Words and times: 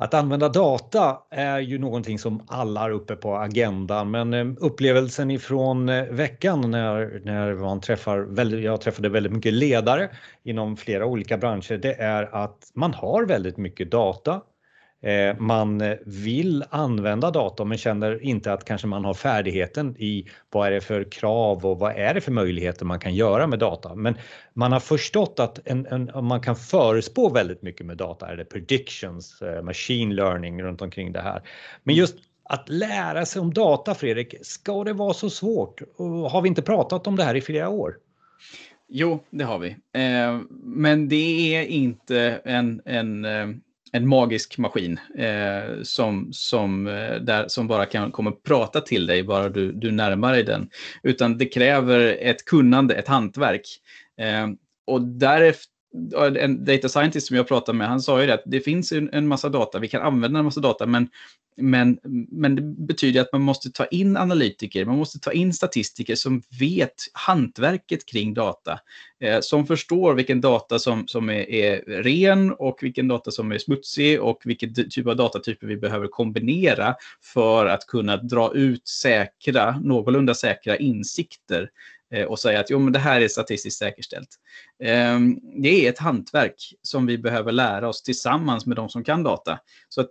Att 0.00 0.14
använda 0.14 0.48
data 0.48 1.18
är 1.30 1.58
ju 1.58 1.78
någonting 1.78 2.18
som 2.18 2.42
alla 2.48 2.80
har 2.80 2.90
uppe 2.90 3.16
på 3.16 3.36
agendan, 3.36 4.10
men 4.10 4.34
eh, 4.34 4.46
upplevelsen 4.58 5.30
ifrån 5.30 5.88
eh, 5.88 6.04
veckan 6.04 6.70
när, 6.70 7.20
när 7.24 7.54
man 7.54 7.80
träffar, 7.80 8.18
väldigt, 8.18 8.64
jag 8.64 8.80
träffade 8.80 9.08
väldigt 9.08 9.32
mycket 9.32 9.52
ledare 9.52 10.10
inom 10.44 10.76
flera 10.76 11.06
olika 11.06 11.38
branscher, 11.38 11.76
det 11.76 11.94
är 11.94 12.34
att 12.44 12.70
man 12.74 12.94
har 12.94 13.26
väldigt 13.26 13.56
mycket 13.56 13.90
data 13.90 14.40
man 15.38 15.82
vill 16.06 16.64
använda 16.70 17.30
datorn 17.30 17.68
men 17.68 17.78
känner 17.78 18.22
inte 18.22 18.52
att 18.52 18.64
kanske 18.64 18.86
man 18.86 19.04
har 19.04 19.14
färdigheten 19.14 19.96
i 19.98 20.28
vad 20.50 20.66
är 20.66 20.70
det 20.70 20.80
för 20.80 21.10
krav 21.10 21.66
och 21.66 21.78
vad 21.78 21.92
är 21.96 22.14
det 22.14 22.20
för 22.20 22.32
möjligheter 22.32 22.84
man 22.84 23.00
kan 23.00 23.14
göra 23.14 23.46
med 23.46 23.58
data. 23.58 23.94
Men 23.94 24.18
man 24.54 24.72
har 24.72 24.80
förstått 24.80 25.40
att 25.40 25.60
en, 25.64 25.86
en, 25.86 26.26
man 26.26 26.40
kan 26.40 26.56
förespå 26.56 27.28
väldigt 27.28 27.62
mycket 27.62 27.86
med 27.86 27.96
data, 27.96 28.28
är 28.28 28.36
det 28.36 28.44
predictions, 28.44 29.42
eh, 29.42 29.62
machine 29.62 30.14
learning 30.14 30.62
runt 30.62 30.82
omkring 30.82 31.12
det 31.12 31.20
här. 31.20 31.42
Men 31.82 31.94
just 31.94 32.16
att 32.42 32.68
lära 32.68 33.26
sig 33.26 33.40
om 33.40 33.54
data, 33.54 33.94
Fredrik, 33.94 34.34
ska 34.42 34.84
det 34.84 34.92
vara 34.92 35.14
så 35.14 35.30
svårt? 35.30 35.82
Har 36.30 36.42
vi 36.42 36.48
inte 36.48 36.62
pratat 36.62 37.06
om 37.06 37.16
det 37.16 37.24
här 37.24 37.34
i 37.34 37.40
flera 37.40 37.68
år? 37.68 37.96
Jo, 38.88 39.24
det 39.30 39.44
har 39.44 39.58
vi. 39.58 39.68
Eh, 39.92 40.40
men 40.62 41.08
det 41.08 41.56
är 41.56 41.64
inte 41.64 42.40
en, 42.44 42.82
en 42.84 43.24
en 43.96 44.08
magisk 44.08 44.58
maskin 44.58 45.00
eh, 45.18 45.82
som, 45.82 46.28
som, 46.32 46.86
eh, 46.86 47.14
där, 47.14 47.48
som 47.48 47.68
bara 47.68 47.86
kan 47.86 48.10
kommer 48.12 48.30
prata 48.30 48.80
till 48.80 49.06
dig 49.06 49.22
bara 49.22 49.48
du, 49.48 49.72
du 49.72 49.90
närmar 49.90 50.32
dig 50.32 50.42
den. 50.42 50.70
Utan 51.02 51.38
det 51.38 51.46
kräver 51.46 52.16
ett 52.20 52.44
kunnande, 52.44 52.94
ett 52.94 53.08
hantverk. 53.08 53.66
Eh, 54.20 54.46
och 54.86 55.02
därefter 55.02 55.75
en 56.38 56.64
data 56.64 56.88
scientist 56.88 57.26
som 57.26 57.36
jag 57.36 57.48
pratade 57.48 57.78
med, 57.78 57.88
han 57.88 58.00
sa 58.00 58.20
ju 58.20 58.26
det 58.26 58.34
att 58.34 58.42
det 58.46 58.60
finns 58.60 58.92
en, 58.92 59.10
en 59.12 59.28
massa 59.28 59.48
data, 59.48 59.78
vi 59.78 59.88
kan 59.88 60.02
använda 60.02 60.38
en 60.38 60.44
massa 60.44 60.60
data, 60.60 60.86
men 60.86 61.08
men, 61.56 61.98
men 62.30 62.56
det 62.56 62.62
betyder 62.62 63.20
att 63.20 63.32
man 63.32 63.42
måste 63.42 63.70
ta 63.70 63.86
in 63.86 64.16
analytiker, 64.16 64.84
man 64.84 64.98
måste 64.98 65.18
ta 65.18 65.32
in 65.32 65.52
statistiker 65.52 66.14
som 66.14 66.42
vet 66.60 66.94
hantverket 67.12 68.06
kring 68.06 68.34
data. 68.34 68.80
Eh, 69.20 69.40
som 69.40 69.66
förstår 69.66 70.14
vilken 70.14 70.40
data 70.40 70.78
som, 70.78 71.08
som 71.08 71.30
är, 71.30 71.50
är, 71.50 72.02
ren 72.02 72.52
och 72.52 72.78
vilken 72.82 73.08
data 73.08 73.30
som 73.30 73.52
är 73.52 73.58
smutsig 73.58 74.20
och 74.20 74.42
vilken 74.44 74.74
typ 74.74 75.06
av 75.06 75.16
datatyper 75.16 75.66
vi 75.66 75.76
behöver 75.76 76.08
kombinera 76.08 76.94
för 77.34 77.66
att 77.66 77.86
kunna 77.86 78.16
dra 78.16 78.54
ut 78.54 78.88
säkra, 78.88 79.80
någorlunda 79.80 80.34
säkra 80.34 80.76
insikter 80.76 81.70
Eh, 82.14 82.24
och 82.24 82.38
säga 82.38 82.60
att 82.60 82.70
jo, 82.70 82.78
men 82.78 82.92
det 82.92 82.98
här 82.98 83.20
är 83.20 83.28
statistiskt 83.28 83.78
säkerställt. 83.78 84.28
Ehm, 84.82 85.38
det 85.62 85.86
är 85.86 85.90
ett 85.90 85.98
hantverk 85.98 86.74
som 86.82 87.06
vi 87.06 87.18
behöver 87.18 87.52
lära 87.52 87.88
oss 87.88 88.02
tillsammans 88.02 88.66
med 88.66 88.76
de 88.76 88.88
som 88.88 89.04
kan 89.04 89.22
data. 89.22 89.58
Så 89.88 90.00
att 90.00 90.10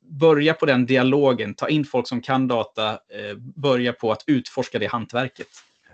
börja 0.00 0.54
på 0.54 0.66
den 0.66 0.86
dialogen, 0.86 1.54
ta 1.54 1.68
in 1.68 1.84
folk 1.84 2.08
som 2.08 2.20
kan 2.20 2.48
data, 2.48 2.90
eh, 2.90 3.36
börja 3.38 3.92
på 3.92 4.12
att 4.12 4.24
utforska 4.26 4.78
det 4.78 4.86
hantverket. 4.86 5.48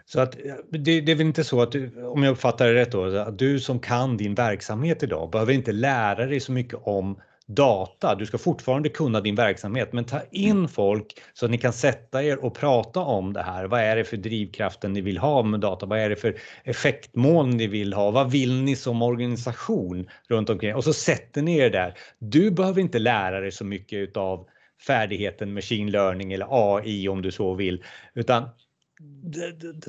Så 0.04 0.20
att 0.20 0.34
eh, 0.34 0.54
det, 0.70 1.00
det 1.00 1.12
är 1.12 1.16
väl 1.16 1.26
inte 1.26 1.44
så 1.44 1.62
att 1.62 1.72
du, 1.72 2.06
om 2.06 2.22
jag 2.22 2.32
uppfattar 2.32 2.66
det 2.66 2.74
rätt 2.74 2.92
då, 2.92 3.18
att 3.18 3.38
du 3.38 3.60
som 3.60 3.80
kan 3.80 4.16
din 4.16 4.34
verksamhet 4.34 5.02
idag 5.02 5.30
behöver 5.30 5.52
inte 5.52 5.72
lära 5.72 6.26
dig 6.26 6.40
så 6.40 6.52
mycket 6.52 6.78
om 6.82 7.20
data. 7.46 8.14
Du 8.14 8.26
ska 8.26 8.38
fortfarande 8.38 8.88
kunna 8.88 9.20
din 9.20 9.34
verksamhet, 9.34 9.92
men 9.92 10.04
ta 10.04 10.20
in 10.30 10.50
mm. 10.50 10.68
folk 10.68 11.20
så 11.34 11.44
att 11.44 11.50
ni 11.50 11.58
kan 11.58 11.72
sätta 11.72 12.22
er 12.22 12.44
och 12.44 12.54
prata 12.54 13.00
om 13.00 13.32
det 13.32 13.42
här. 13.42 13.64
Vad 13.64 13.80
är 13.80 13.96
det 13.96 14.04
för 14.04 14.16
drivkraften 14.16 14.92
ni 14.92 15.00
vill 15.00 15.18
ha 15.18 15.42
med 15.42 15.60
data? 15.60 15.86
Vad 15.86 15.98
är 15.98 16.10
det 16.10 16.16
för 16.16 16.36
effektmål 16.64 17.46
ni 17.46 17.66
vill 17.66 17.92
ha? 17.92 18.10
Vad 18.10 18.30
vill 18.30 18.62
ni 18.62 18.76
som 18.76 19.02
organisation 19.02 20.08
runt 20.28 20.50
omkring? 20.50 20.74
Och 20.74 20.84
så 20.84 20.92
sätter 20.92 21.42
ni 21.42 21.58
er 21.58 21.70
där. 21.70 21.94
Du 22.18 22.50
behöver 22.50 22.80
inte 22.80 22.98
lära 22.98 23.40
dig 23.40 23.52
så 23.52 23.64
mycket 23.64 24.16
av 24.16 24.48
färdigheten 24.86 25.54
machine 25.54 25.90
learning 25.90 26.32
eller 26.32 26.46
AI 26.50 27.08
om 27.08 27.22
du 27.22 27.30
så 27.30 27.54
vill, 27.54 27.84
utan 28.14 28.48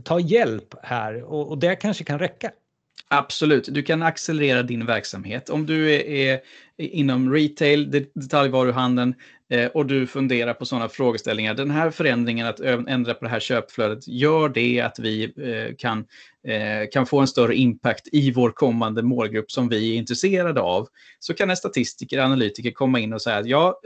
ta 0.03 0.19
hjälp 0.19 0.75
här 0.83 1.23
och, 1.23 1.49
och 1.49 1.57
det 1.57 1.75
kanske 1.75 2.03
kan 2.03 2.19
räcka. 2.19 2.51
Absolut, 3.09 3.67
du 3.73 3.83
kan 3.83 4.03
accelerera 4.03 4.63
din 4.63 4.85
verksamhet. 4.85 5.49
Om 5.49 5.65
du 5.65 5.93
är, 5.95 6.05
är 6.05 6.41
inom 6.77 7.33
retail, 7.33 7.91
detaljvaruhandeln, 8.13 9.15
Eh, 9.49 9.67
och 9.67 9.85
du 9.85 10.07
funderar 10.07 10.53
på 10.53 10.65
sådana 10.65 10.89
frågeställningar. 10.89 11.53
Den 11.53 11.71
här 11.71 11.91
förändringen 11.91 12.47
att 12.47 12.59
ändra 12.59 13.13
på 13.13 13.25
det 13.25 13.31
här 13.31 13.39
köpflödet, 13.39 14.07
gör 14.07 14.49
det 14.49 14.81
att 14.81 14.99
vi 14.99 15.23
eh, 15.23 15.75
kan, 15.75 16.05
eh, 16.47 16.89
kan 16.91 17.05
få 17.05 17.19
en 17.19 17.27
större 17.27 17.55
impact 17.55 18.07
i 18.11 18.31
vår 18.31 18.51
kommande 18.51 19.03
målgrupp 19.03 19.51
som 19.51 19.69
vi 19.69 19.93
är 19.93 19.97
intresserade 19.97 20.61
av? 20.61 20.87
Så 21.19 21.33
kan 21.33 21.49
en 21.49 21.57
statistiker, 21.57 22.19
analytiker 22.19 22.71
komma 22.71 22.99
in 22.99 23.13
och 23.13 23.21
säga 23.21 23.37
att 23.37 23.47
ja, 23.47 23.81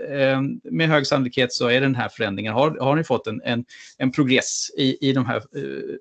med 0.63 0.87
hög 0.89 1.07
sannolikhet 1.07 1.53
så 1.53 1.67
är 1.67 1.81
den 1.81 1.95
här 1.95 2.09
förändringen, 2.09 2.53
har, 2.53 2.77
har 2.79 2.95
ni 2.95 3.03
fått 3.03 3.27
en, 3.27 3.41
en, 3.43 3.65
en 3.97 4.11
progress 4.11 4.71
i, 4.77 5.09
i, 5.09 5.13
de 5.13 5.25
här, 5.25 5.41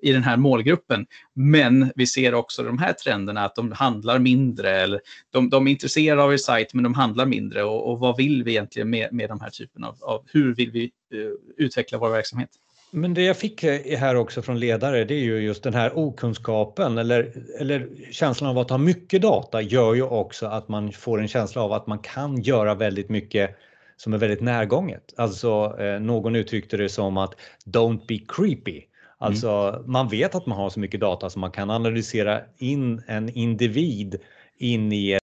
i 0.01 0.11
den 0.11 0.23
här 0.23 0.37
målgruppen. 0.37 1.05
Men 1.35 1.91
vi 1.95 2.07
ser 2.07 2.33
också 2.33 2.63
de 2.63 2.77
här 2.77 2.93
trenderna 2.93 3.45
att 3.45 3.55
de 3.55 3.71
handlar 3.71 4.19
mindre, 4.19 4.81
eller 4.81 4.99
de, 5.31 5.49
de 5.49 5.67
är 5.67 5.71
intresserade 5.71 6.23
av 6.23 6.33
er 6.33 6.37
sajt 6.37 6.73
men 6.73 6.83
de 6.83 6.93
handlar 6.93 7.25
mindre 7.25 7.63
och, 7.63 7.91
och 7.91 7.99
vad 7.99 8.17
vill 8.17 8.43
vi 8.43 8.51
egentligen 8.51 8.89
med, 8.89 9.13
med 9.13 9.29
de 9.29 9.41
här 9.41 9.50
typen 9.51 9.83
av, 9.83 9.95
av 10.01 10.23
hur 10.33 10.55
vill 10.55 10.71
vi 10.71 10.91
uh, 11.13 11.31
utveckla 11.57 11.97
vår 11.97 12.09
verksamhet. 12.09 12.49
Men 12.93 13.13
det 13.13 13.23
jag 13.23 13.37
fick 13.37 13.63
här 13.97 14.15
också 14.15 14.41
från 14.41 14.59
ledare, 14.59 15.05
det 15.05 15.13
är 15.13 15.23
ju 15.23 15.39
just 15.39 15.63
den 15.63 15.73
här 15.73 15.97
okunskapen 15.97 16.97
eller, 16.97 17.33
eller 17.59 17.89
känslan 18.11 18.49
av 18.49 18.57
att 18.57 18.69
ha 18.69 18.77
mycket 18.77 19.21
data 19.21 19.61
gör 19.61 19.93
ju 19.93 20.03
också 20.03 20.45
att 20.45 20.69
man 20.69 20.91
får 20.91 21.21
en 21.21 21.27
känsla 21.27 21.61
av 21.61 21.73
att 21.73 21.87
man 21.87 21.99
kan 21.99 22.41
göra 22.41 22.75
väldigt 22.75 23.09
mycket 23.09 23.57
som 23.97 24.13
är 24.13 24.17
väldigt 24.17 24.41
närgånget. 24.41 25.13
Alltså 25.17 25.75
eh, 25.79 25.99
någon 25.99 26.35
uttryckte 26.35 26.77
det 26.77 26.89
som 26.89 27.17
att 27.17 27.35
don't 27.65 28.07
be 28.07 28.19
creepy. 28.27 28.81
Alltså 29.17 29.49
mm. 29.49 29.91
man 29.91 30.07
vet 30.07 30.35
att 30.35 30.45
man 30.45 30.57
har 30.57 30.69
så 30.69 30.79
mycket 30.79 30.99
data 30.99 31.29
som 31.29 31.41
man 31.41 31.51
kan 31.51 31.69
analysera 31.69 32.41
in 32.57 33.03
en 33.07 33.29
individ 33.29 34.15
in 34.57 34.93
i 34.93 35.20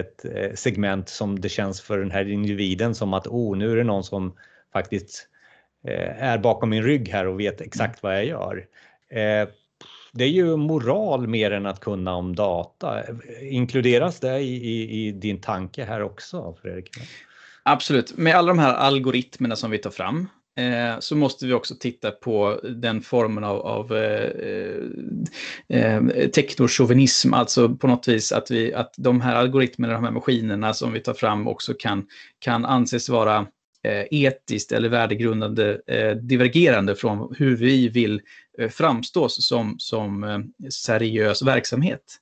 ett 0.00 0.24
eh, 0.24 0.54
segment 0.54 1.08
som 1.08 1.40
det 1.40 1.48
känns 1.48 1.80
för 1.80 1.98
den 1.98 2.10
här 2.10 2.28
individen 2.28 2.94
som 2.94 3.14
att 3.14 3.26
oh, 3.26 3.56
nu 3.56 3.72
är 3.72 3.76
det 3.76 3.84
någon 3.84 4.04
som 4.04 4.36
faktiskt 4.72 5.28
eh, 5.88 6.22
är 6.22 6.38
bakom 6.38 6.70
min 6.70 6.82
rygg 6.82 7.08
här 7.08 7.26
och 7.26 7.40
vet 7.40 7.60
exakt 7.60 8.02
vad 8.02 8.16
jag 8.16 8.24
gör. 8.24 8.66
Eh, 9.10 9.48
det 10.12 10.24
är 10.24 10.28
ju 10.28 10.56
moral 10.56 11.26
mer 11.26 11.50
än 11.50 11.66
att 11.66 11.80
kunna 11.80 12.14
om 12.14 12.36
data. 12.36 13.02
Inkluderas 13.40 14.20
det 14.20 14.38
i, 14.38 14.56
i, 14.56 15.06
i 15.06 15.12
din 15.12 15.40
tanke 15.40 15.84
här 15.84 16.02
också, 16.02 16.56
Fredrik? 16.62 16.90
Absolut. 17.62 18.16
Med 18.16 18.34
alla 18.34 18.48
de 18.48 18.58
här 18.58 18.74
algoritmerna 18.74 19.56
som 19.56 19.70
vi 19.70 19.78
tar 19.78 19.90
fram 19.90 20.28
eh, 20.58 20.98
så 20.98 21.16
måste 21.16 21.46
vi 21.46 21.52
också 21.52 21.74
titta 21.74 22.10
på 22.10 22.60
den 22.62 23.00
formen 23.00 23.44
av, 23.44 23.60
av 23.60 23.96
eh, 23.96 24.30
eh, 25.68 25.96
eh 25.96 26.28
teknochauvinism, 26.30 27.34
alltså 27.34 27.68
på 27.68 27.86
något 27.86 28.08
vis 28.08 28.32
att, 28.32 28.50
vi, 28.50 28.74
att 28.74 28.94
de 28.96 29.20
här 29.20 29.34
algoritmerna, 29.34 29.94
de 29.94 30.04
här 30.04 30.10
maskinerna 30.10 30.74
som 30.74 30.92
vi 30.92 31.00
tar 31.00 31.14
fram 31.14 31.48
också 31.48 31.74
kan, 31.78 32.06
kan 32.38 32.64
anses 32.64 33.08
vara 33.08 33.46
eh, 33.84 34.04
etiskt 34.10 34.72
eller 34.72 34.88
värdegrundande 34.88 35.78
eh, 35.86 36.16
divergerande 36.16 36.96
från 36.96 37.34
hur 37.38 37.56
vi 37.56 37.88
vill 37.88 38.20
eh, 38.58 38.68
framstå 38.68 39.28
som, 39.28 39.76
som 39.78 40.24
eh, 40.24 40.68
seriös 40.70 41.42
verksamhet. 41.42 42.18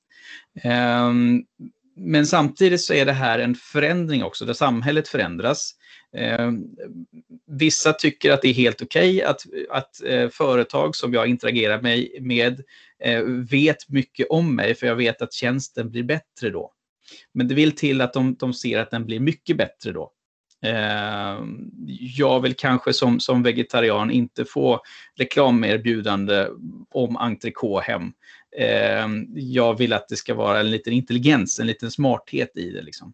Ehm, 0.63 1.43
men 1.95 2.27
samtidigt 2.27 2.81
så 2.81 2.93
är 2.93 3.05
det 3.05 3.13
här 3.13 3.39
en 3.39 3.55
förändring 3.55 4.23
också, 4.23 4.45
där 4.45 4.53
samhället 4.53 5.07
förändras. 5.07 5.73
Eh, 6.15 6.51
vissa 7.47 7.93
tycker 7.93 8.31
att 8.31 8.41
det 8.41 8.47
är 8.47 8.53
helt 8.53 8.81
okej 8.81 9.15
okay 9.15 9.21
att, 9.21 9.41
att 9.69 10.03
eh, 10.03 10.29
företag 10.29 10.95
som 10.95 11.13
jag 11.13 11.27
interagerar 11.27 11.81
med, 11.81 12.07
med 12.21 12.63
eh, 13.03 13.21
vet 13.51 13.89
mycket 13.89 14.27
om 14.29 14.55
mig, 14.55 14.75
för 14.75 14.87
jag 14.87 14.95
vet 14.95 15.21
att 15.21 15.33
tjänsten 15.33 15.89
blir 15.89 16.03
bättre 16.03 16.49
då. 16.49 16.73
Men 17.33 17.47
det 17.47 17.55
vill 17.55 17.71
till 17.71 18.01
att 18.01 18.13
de, 18.13 18.35
de 18.35 18.53
ser 18.53 18.79
att 18.79 18.91
den 18.91 19.05
blir 19.05 19.19
mycket 19.19 19.57
bättre 19.57 19.91
då. 19.91 20.11
Ehm, 20.61 21.71
jag 22.17 22.41
vill 22.41 22.55
kanske 22.55 22.93
som, 22.93 23.19
som 23.19 23.43
vegetarian 23.43 24.11
inte 24.11 24.45
få 24.45 24.81
reklamerbjudande 25.15 26.47
om 26.89 27.17
entrecote 27.17 27.85
hem. 27.91 28.11
Ehm, 28.57 29.25
jag 29.35 29.77
vill 29.77 29.93
att 29.93 30.07
det 30.07 30.15
ska 30.15 30.33
vara 30.35 30.59
en 30.59 30.71
liten 30.71 30.93
intelligens, 30.93 31.59
en 31.59 31.67
liten 31.67 31.91
smarthet 31.91 32.57
i 32.57 32.69
det. 32.69 32.81
Liksom. 32.81 33.13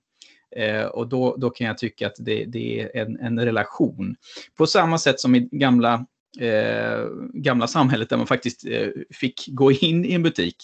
Eh, 0.56 0.86
och 0.86 1.08
då, 1.08 1.36
då 1.38 1.50
kan 1.50 1.68
jag 1.68 1.78
tycka 1.78 2.08
att 2.08 2.16
det, 2.18 2.46
det 2.46 2.82
är 2.82 2.98
en, 2.98 3.20
en 3.20 3.40
relation. 3.40 4.16
På 4.58 4.68
samma 4.68 4.98
sätt 4.98 5.20
som 5.20 5.36
i 5.36 5.50
gamla 5.52 6.06
Eh, 6.40 7.06
gamla 7.34 7.68
samhället 7.68 8.10
där 8.10 8.18
man 8.18 8.28
faktiskt 8.28 8.66
eh, 8.66 8.88
fick 9.12 9.48
gå 9.48 9.72
in 9.72 10.06
i 10.06 10.14
en 10.14 10.24
butik 10.24 10.56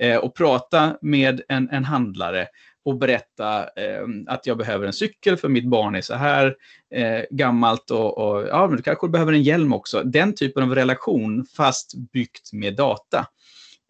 eh, 0.00 0.16
och 0.16 0.34
prata 0.34 0.96
med 1.00 1.40
en, 1.48 1.68
en 1.70 1.84
handlare 1.84 2.46
och 2.84 2.98
berätta 2.98 3.62
eh, 3.62 4.06
att 4.26 4.46
jag 4.46 4.58
behöver 4.58 4.86
en 4.86 4.92
cykel 4.92 5.36
för 5.36 5.48
mitt 5.48 5.64
barn 5.64 5.94
är 5.94 6.00
så 6.00 6.14
här 6.14 6.56
eh, 6.94 7.20
gammalt 7.30 7.90
och, 7.90 8.18
och, 8.18 8.48
ja, 8.48 8.66
men 8.66 8.76
du 8.76 8.82
kanske 8.82 9.08
behöver 9.08 9.32
en 9.32 9.42
hjälm 9.42 9.72
också. 9.72 10.02
Den 10.02 10.34
typen 10.34 10.62
av 10.62 10.74
relation 10.74 11.46
fast 11.56 11.94
byggt 12.12 12.52
med 12.52 12.76
data. 12.76 13.26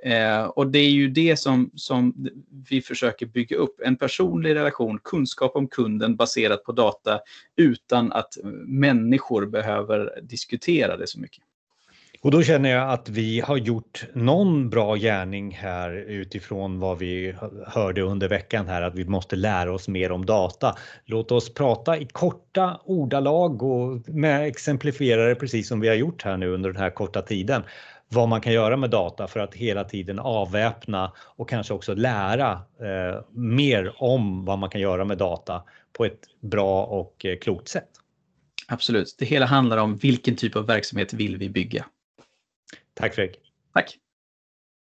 Eh, 0.02 0.44
och 0.44 0.66
det 0.66 0.78
är 0.78 0.90
ju 0.90 1.08
det 1.08 1.36
som, 1.36 1.70
som 1.74 2.28
vi 2.68 2.82
försöker 2.82 3.26
bygga 3.26 3.56
upp. 3.56 3.80
En 3.84 3.96
personlig 3.96 4.54
relation, 4.54 4.98
kunskap 5.04 5.56
om 5.56 5.68
kunden 5.68 6.16
baserat 6.16 6.64
på 6.64 6.72
data 6.72 7.20
utan 7.56 8.12
att 8.12 8.34
människor 8.66 9.46
behöver 9.46 10.20
diskutera 10.22 10.96
det 10.96 11.06
så 11.06 11.20
mycket. 11.20 11.44
Och 12.20 12.30
då 12.30 12.42
känner 12.42 12.70
jag 12.70 12.90
att 12.90 13.08
vi 13.08 13.40
har 13.40 13.56
gjort 13.56 14.06
någon 14.12 14.70
bra 14.70 14.94
gärning 14.94 15.54
här 15.54 15.90
utifrån 15.90 16.80
vad 16.80 16.98
vi 16.98 17.34
hörde 17.66 18.02
under 18.02 18.28
veckan 18.28 18.68
här 18.68 18.82
att 18.82 18.94
vi 18.94 19.04
måste 19.04 19.36
lära 19.36 19.72
oss 19.72 19.88
mer 19.88 20.12
om 20.12 20.26
data. 20.26 20.76
Låt 21.04 21.32
oss 21.32 21.54
prata 21.54 21.98
i 21.98 22.06
korta 22.12 22.80
ordalag 22.84 23.62
och 23.62 24.08
med 24.08 24.46
exemplifiera 24.46 25.28
det 25.28 25.34
precis 25.34 25.68
som 25.68 25.80
vi 25.80 25.88
har 25.88 25.94
gjort 25.94 26.22
här 26.22 26.36
nu 26.36 26.48
under 26.48 26.72
den 26.72 26.82
här 26.82 26.90
korta 26.90 27.22
tiden. 27.22 27.62
Vad 28.08 28.28
man 28.28 28.40
kan 28.40 28.52
göra 28.52 28.76
med 28.76 28.90
data 28.90 29.26
för 29.26 29.40
att 29.40 29.54
hela 29.54 29.84
tiden 29.84 30.18
avväpna 30.18 31.12
och 31.18 31.48
kanske 31.48 31.74
också 31.74 31.94
lära 31.94 32.52
eh, 32.52 33.20
mer 33.30 34.02
om 34.02 34.44
vad 34.44 34.58
man 34.58 34.70
kan 34.70 34.80
göra 34.80 35.04
med 35.04 35.18
data 35.18 35.62
på 35.92 36.04
ett 36.04 36.20
bra 36.40 36.84
och 36.84 37.24
eh, 37.24 37.38
klokt 37.38 37.68
sätt. 37.68 37.88
Absolut. 38.68 39.16
Det 39.18 39.24
hela 39.24 39.46
handlar 39.46 39.78
om 39.78 39.96
vilken 39.96 40.36
typ 40.36 40.56
av 40.56 40.66
verksamhet 40.66 41.12
vill 41.12 41.36
vi 41.36 41.48
bygga? 41.48 41.84
Tack 42.94 43.14
Fredrik. 43.14 43.40
Tack. 43.74 43.98